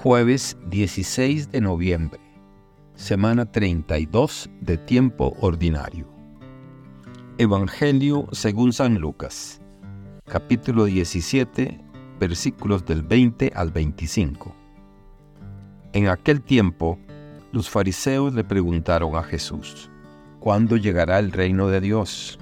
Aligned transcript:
Jueves 0.00 0.56
16 0.70 1.50
de 1.50 1.60
noviembre, 1.60 2.20
semana 2.94 3.50
32 3.50 4.48
de 4.60 4.76
tiempo 4.76 5.36
ordinario. 5.40 6.06
Evangelio 7.36 8.28
según 8.30 8.72
San 8.72 9.00
Lucas, 9.00 9.60
capítulo 10.24 10.84
17, 10.84 11.80
versículos 12.20 12.86
del 12.86 13.02
20 13.02 13.50
al 13.56 13.72
25. 13.72 14.54
En 15.94 16.06
aquel 16.06 16.42
tiempo, 16.42 16.96
los 17.50 17.68
fariseos 17.68 18.32
le 18.34 18.44
preguntaron 18.44 19.16
a 19.16 19.24
Jesús, 19.24 19.90
¿cuándo 20.38 20.76
llegará 20.76 21.18
el 21.18 21.32
reino 21.32 21.66
de 21.66 21.80
Dios? 21.80 22.38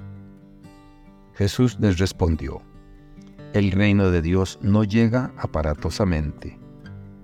Jesús 1.33 1.79
les 1.81 1.97
respondió, 1.97 2.61
el 3.55 3.73
reino 3.73 4.11
de 4.11 4.21
Dios 4.21 4.59
no 4.61 4.85
llega 4.85 5.33
aparatosamente 5.39 6.66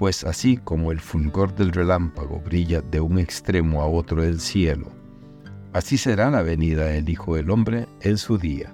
pues 0.00 0.24
así 0.24 0.56
como 0.56 0.92
el 0.92 0.98
fulgor 0.98 1.54
del 1.54 1.72
relámpago 1.72 2.40
brilla 2.40 2.80
de 2.80 3.02
un 3.02 3.18
extremo 3.18 3.82
a 3.82 3.86
otro 3.86 4.22
del 4.22 4.40
cielo, 4.40 4.86
así 5.74 5.98
será 5.98 6.30
la 6.30 6.40
venida 6.40 6.86
del 6.86 7.06
Hijo 7.10 7.36
del 7.36 7.50
Hombre 7.50 7.86
en 8.00 8.16
su 8.16 8.38
día. 8.38 8.72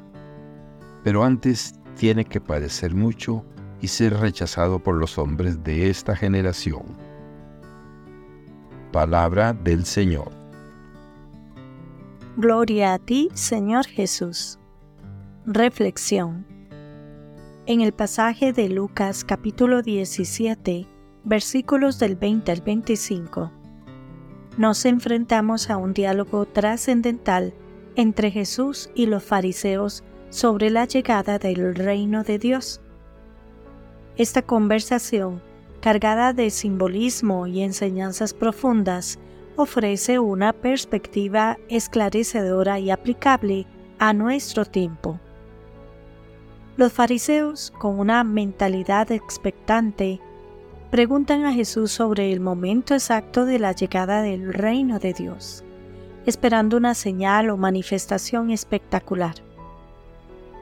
Pero 1.03 1.25
antes 1.25 1.81
tiene 1.97 2.25
que 2.25 2.41
padecer 2.41 2.95
mucho 2.95 3.45
y 3.81 3.89
ser 3.89 4.15
rechazado 4.15 4.79
por 4.79 4.95
los 4.95 5.19
hombres 5.19 5.65
de 5.65 5.91
esta 5.91 6.15
generación. 6.15 6.85
Palabra 8.93 9.53
del 9.53 9.85
Señor. 9.85 10.31
Gloria 12.37 12.95
a 12.95 13.01
ti, 13.01 13.31
Señor 13.35 13.85
Jesús. 13.85 14.61
Reflexión. 15.45 16.47
En 17.67 17.81
el 17.81 17.93
pasaje 17.93 18.53
de 18.53 18.69
Lucas 18.69 19.25
capítulo 19.25 19.83
17, 19.83 20.87
versículos 21.27 21.99
del 21.99 22.15
20 22.15 22.53
al 22.53 22.61
25, 22.61 23.51
nos 24.59 24.85
enfrentamos 24.85 25.71
a 25.71 25.77
un 25.77 25.93
diálogo 25.93 26.47
trascendental 26.47 27.53
entre 27.97 28.31
Jesús 28.31 28.91
y 28.95 29.07
los 29.07 29.25
fariseos 29.25 30.05
sobre 30.31 30.71
la 30.71 30.85
llegada 30.85 31.41
del 31.41 31.75
reino 31.75 32.23
de 32.23 32.39
Dios. 32.39 32.81
Esta 34.17 34.43
conversación, 34.43 35.43
cargada 35.81 36.33
de 36.33 36.49
simbolismo 36.51 37.49
y 37.49 37.63
enseñanzas 37.63 38.33
profundas, 38.33 39.19
ofrece 39.57 40.21
una 40.21 40.53
perspectiva 40.53 41.59
esclarecedora 41.69 42.79
y 42.79 42.93
aplicable 42.93 43.67
a 43.99 44.13
nuestro 44.13 44.65
tiempo. 44.65 45.19
Los 46.77 46.93
fariseos, 46.93 47.73
con 47.79 47.99
una 47.99 48.23
mentalidad 48.23 49.11
expectante, 49.11 50.21
preguntan 50.97 51.45
a 51.45 51.53
Jesús 51.53 51.93
sobre 51.93 52.33
el 52.33 52.41
momento 52.41 52.95
exacto 52.95 53.45
de 53.45 53.59
la 53.59 53.73
llegada 53.73 54.23
del 54.23 54.55
reino 54.55 54.99
de 54.99 55.13
Dios, 55.13 55.63
esperando 56.25 56.79
una 56.79 56.95
señal 56.95 57.51
o 57.51 57.59
manifestación 57.59 58.49
espectacular. 58.51 59.35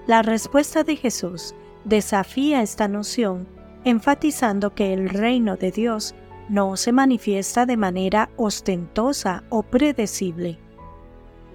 La 0.08 0.22
respuesta 0.22 0.82
de 0.82 0.96
Jesús 0.96 1.54
desafía 1.84 2.62
esta 2.62 2.88
noción, 2.88 3.46
enfatizando 3.84 4.74
que 4.74 4.92
el 4.92 5.08
reino 5.08 5.56
de 5.56 5.70
Dios 5.70 6.16
no 6.48 6.76
se 6.76 6.90
manifiesta 6.90 7.64
de 7.64 7.76
manera 7.76 8.28
ostentosa 8.36 9.44
o 9.50 9.62
predecible. 9.62 10.58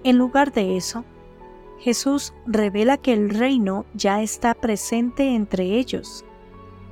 En 0.04 0.16
lugar 0.16 0.52
de 0.52 0.78
eso, 0.78 1.04
Jesús 1.80 2.32
revela 2.46 2.96
que 2.96 3.12
el 3.12 3.28
reino 3.28 3.84
ya 3.92 4.22
está 4.22 4.54
presente 4.54 5.34
entre 5.34 5.64
ellos 5.64 6.24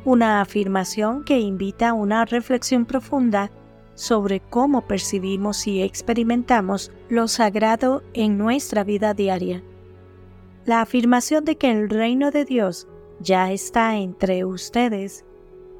una 0.05 0.41
afirmación 0.41 1.25
que 1.25 1.39
invita 1.39 1.91
a 1.91 1.95
una 1.95 2.25
reflexión 2.25 2.87
profunda 2.87 3.51
sobre 3.95 4.41
cómo 4.41 4.87
percibimos 4.87 5.67
y 5.67 5.83
experimentamos 5.83 6.93
lo 7.09 7.27
sagrado 7.27 8.03
en 8.15 8.39
nuestra 8.39 8.85
vida 8.85 9.13
diaria. 9.13 9.63
La 10.65 10.83
afirmación 10.83 11.45
de 11.45 11.57
que 11.57 11.71
el 11.71 11.91
reino 11.91 12.31
de 12.31 12.45
Dios 12.45 12.87
ya 13.21 13.51
está 13.51 13.97
entre 13.97 14.45
ustedes 14.45 15.25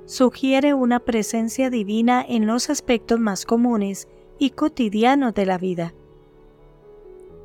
sugiere 0.07 0.75
una 0.75 1.01
presencia 1.01 1.71
divina 1.71 2.25
en 2.27 2.47
los 2.47 2.71
aspectos 2.71 3.21
más 3.21 3.45
comunes 3.45 4.09
y 4.39 4.51
cotidianos 4.51 5.35
de 5.35 5.47
la 5.47 5.59
vida. 5.59 5.95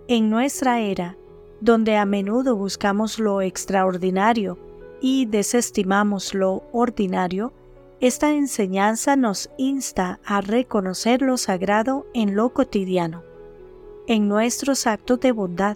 En 0.07 0.29
nuestra 0.29 0.79
era, 0.79 1.17
donde 1.59 1.97
a 1.97 2.05
menudo 2.05 2.55
buscamos 2.55 3.19
lo 3.19 3.41
extraordinario, 3.41 4.57
y 5.03 5.25
desestimamos 5.25 6.33
lo 6.33 6.63
ordinario, 6.71 7.51
esta 7.99 8.31
enseñanza 8.31 9.17
nos 9.17 9.49
insta 9.57 10.21
a 10.23 10.39
reconocer 10.39 11.21
lo 11.21 11.35
sagrado 11.35 12.07
en 12.13 12.35
lo 12.37 12.53
cotidiano, 12.53 13.21
en 14.07 14.29
nuestros 14.29 14.87
actos 14.87 15.19
de 15.19 15.33
bondad, 15.33 15.75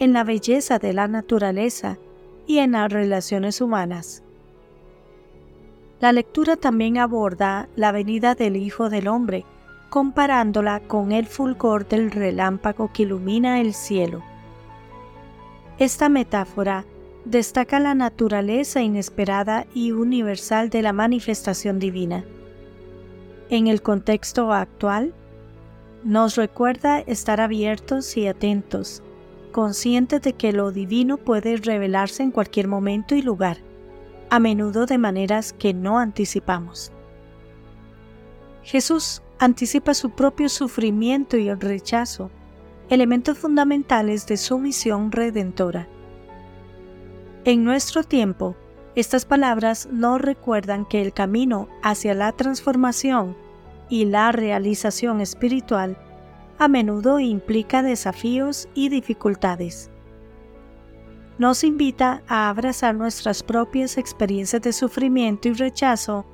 en 0.00 0.12
la 0.12 0.24
belleza 0.24 0.80
de 0.80 0.92
la 0.94 1.06
naturaleza 1.06 1.96
y 2.48 2.58
en 2.58 2.72
las 2.72 2.92
relaciones 2.92 3.60
humanas. 3.60 4.24
La 6.00 6.10
lectura 6.10 6.56
también 6.56 6.98
aborda 6.98 7.68
la 7.76 7.92
venida 7.92 8.34
del 8.34 8.56
Hijo 8.56 8.90
del 8.90 9.06
Hombre, 9.06 9.44
comparándola 9.90 10.80
con 10.80 11.12
el 11.12 11.26
fulgor 11.26 11.86
del 11.86 12.10
relámpago 12.10 12.90
que 12.92 13.04
ilumina 13.04 13.60
el 13.60 13.74
cielo. 13.74 14.24
Esta 15.78 16.08
metáfora 16.08 16.84
destaca 17.26 17.80
la 17.80 17.94
naturaleza 17.94 18.82
inesperada 18.82 19.66
y 19.74 19.90
universal 19.90 20.70
de 20.70 20.80
la 20.80 20.92
manifestación 20.92 21.80
divina. 21.80 22.24
En 23.50 23.66
el 23.66 23.82
contexto 23.82 24.52
actual, 24.52 25.12
nos 26.04 26.36
recuerda 26.36 27.00
estar 27.00 27.40
abiertos 27.40 28.16
y 28.16 28.28
atentos, 28.28 29.02
conscientes 29.50 30.22
de 30.22 30.34
que 30.34 30.52
lo 30.52 30.70
divino 30.70 31.16
puede 31.16 31.56
revelarse 31.56 32.22
en 32.22 32.30
cualquier 32.30 32.68
momento 32.68 33.16
y 33.16 33.22
lugar, 33.22 33.58
a 34.30 34.38
menudo 34.38 34.86
de 34.86 34.98
maneras 34.98 35.52
que 35.52 35.74
no 35.74 35.98
anticipamos. 35.98 36.92
Jesús 38.62 39.20
anticipa 39.40 39.94
su 39.94 40.10
propio 40.10 40.48
sufrimiento 40.48 41.36
y 41.36 41.48
el 41.48 41.60
rechazo, 41.60 42.30
elementos 42.88 43.36
fundamentales 43.36 44.26
de 44.28 44.36
su 44.36 44.58
misión 44.58 45.10
redentora. 45.10 45.88
En 47.46 47.62
nuestro 47.62 48.02
tiempo, 48.02 48.56
estas 48.96 49.24
palabras 49.24 49.88
nos 49.92 50.20
recuerdan 50.20 50.84
que 50.84 51.00
el 51.00 51.12
camino 51.12 51.68
hacia 51.80 52.12
la 52.12 52.32
transformación 52.32 53.36
y 53.88 54.04
la 54.06 54.32
realización 54.32 55.20
espiritual 55.20 55.96
a 56.58 56.66
menudo 56.66 57.20
implica 57.20 57.84
desafíos 57.84 58.68
y 58.74 58.88
dificultades. 58.88 59.92
Nos 61.38 61.62
invita 61.62 62.24
a 62.26 62.48
abrazar 62.48 62.96
nuestras 62.96 63.44
propias 63.44 63.96
experiencias 63.96 64.62
de 64.62 64.72
sufrimiento 64.72 65.46
y 65.46 65.52
rechazo, 65.52 66.26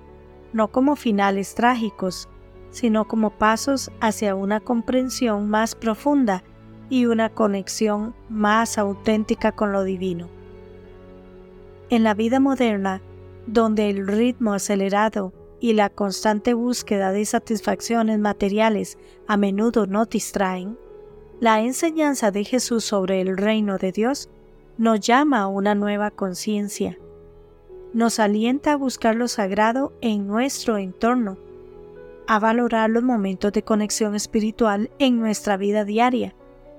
no 0.55 0.69
como 0.69 0.97
finales 0.97 1.54
trágicos, 1.54 2.27
sino 2.71 3.07
como 3.07 3.28
pasos 3.28 3.92
hacia 4.01 4.34
una 4.34 4.60
comprensión 4.60 5.51
más 5.51 5.75
profunda 5.75 6.42
y 6.89 7.04
una 7.04 7.28
conexión 7.28 8.15
más 8.31 8.78
auténtica 8.78 9.53
con 9.53 9.72
lo 9.72 9.84
divino. 9.84 10.41
En 11.92 12.04
la 12.04 12.15
vida 12.15 12.41
moderna, 12.41 13.03
donde 13.47 13.91
el 13.91 14.06
ritmo 14.06 14.54
acelerado 14.54 15.34
y 15.60 15.74
la 15.74 15.91
constante 15.91 16.54
búsqueda 16.54 17.12
de 17.12 17.27
satisfacciones 17.27 18.18
materiales 18.18 18.97
a 19.27 19.36
menudo 19.36 19.86
no 19.86 20.06
distraen, 20.06 20.78
la 21.39 21.60
enseñanza 21.60 22.30
de 22.30 22.44
Jesús 22.44 22.83
sobre 22.83 23.21
el 23.21 23.36
reino 23.36 23.77
de 23.77 23.92
Dios 23.92 24.30
nos 24.78 25.00
llama 25.00 25.42
a 25.42 25.48
una 25.48 25.74
nueva 25.74 26.10
conciencia. 26.10 26.98
Nos 27.92 28.21
alienta 28.21 28.72
a 28.72 28.77
buscar 28.77 29.15
lo 29.15 29.28
sagrado 29.28 29.92
en 30.00 30.27
nuestro 30.27 30.78
entorno, 30.78 31.36
a 32.27 32.38
valorar 32.38 32.88
los 32.88 33.03
momentos 33.03 33.53
de 33.53 33.65
conexión 33.65 34.15
espiritual 34.15 34.91
en 34.98 35.21
nuestra 35.21 35.59
vida 35.59 35.84
diaria 35.84 36.34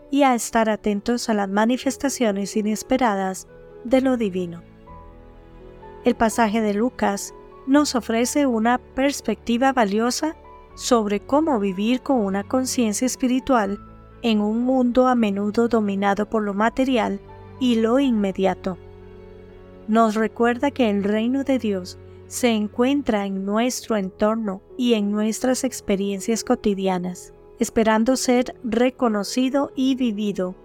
y 0.09 0.23
a 0.23 0.33
estar 0.33 0.71
atentos 0.71 1.29
a 1.29 1.35
las 1.35 1.49
manifestaciones 1.49 2.57
inesperadas 2.57 3.47
de 3.83 4.01
lo 4.01 4.17
divino. 4.17 4.72
El 6.05 6.15
pasaje 6.15 6.59
de 6.59 6.73
Lucas 6.73 7.33
nos 7.65 7.95
ofrece 7.95 8.45
una 8.45 8.77
perspectiva 8.77 9.71
valiosa 9.71 10.35
sobre 10.75 11.21
cómo 11.21 11.59
vivir 11.59 12.01
con 12.01 12.17
una 12.17 12.43
conciencia 12.43 13.05
espiritual 13.05 13.79
en 14.21 14.41
un 14.41 14.63
mundo 14.63 15.07
a 15.07 15.15
menudo 15.15 15.69
dominado 15.69 16.29
por 16.29 16.43
lo 16.43 16.53
material 16.53 17.21
y 17.59 17.75
lo 17.75 17.99
inmediato. 17.99 18.77
Nos 19.87 20.15
recuerda 20.15 20.71
que 20.71 20.89
el 20.89 21.05
reino 21.05 21.45
de 21.45 21.57
Dios 21.57 21.97
se 22.27 22.49
encuentra 22.49 23.25
en 23.25 23.45
nuestro 23.45 23.95
entorno 23.95 24.61
y 24.77 24.95
en 24.95 25.09
nuestras 25.11 25.63
experiencias 25.63 26.43
cotidianas, 26.43 27.33
esperando 27.59 28.17
ser 28.17 28.55
reconocido 28.63 29.71
y 29.75 29.95
vivido. 29.95 30.55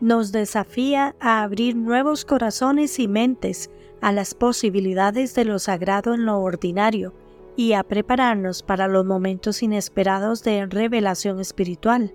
Nos 0.00 0.30
desafía 0.30 1.16
a 1.18 1.42
abrir 1.42 1.74
nuevos 1.74 2.24
corazones 2.24 3.00
y 3.00 3.08
mentes 3.08 3.70
a 4.00 4.12
las 4.12 4.34
posibilidades 4.34 5.34
de 5.34 5.44
lo 5.44 5.58
sagrado 5.58 6.14
en 6.14 6.26
lo 6.26 6.40
ordinario 6.40 7.12
y 7.56 7.72
a 7.72 7.82
prepararnos 7.82 8.62
para 8.62 8.86
los 8.86 9.04
momentos 9.04 9.62
inesperados 9.62 10.44
de 10.44 10.66
revelación 10.66 11.40
espiritual. 11.40 12.14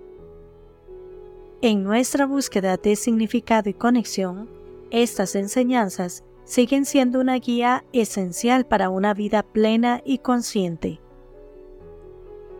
En 1.60 1.82
nuestra 1.82 2.26
búsqueda 2.26 2.76
de 2.76 2.96
significado 2.96 3.68
y 3.70 3.74
conexión, 3.74 4.48
estas 4.90 5.34
enseñanzas 5.34 6.24
siguen 6.44 6.84
siendo 6.84 7.20
una 7.20 7.36
guía 7.36 7.84
esencial 7.92 8.66
para 8.66 8.90
una 8.90 9.14
vida 9.14 9.42
plena 9.42 10.02
y 10.04 10.18
consciente. 10.18 11.00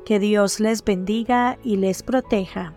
Que 0.05 0.19
Dios 0.19 0.61
les 0.61 0.85
bendiga 0.85 1.59
y 1.63 1.77
les 1.77 2.03
proteja. 2.03 2.75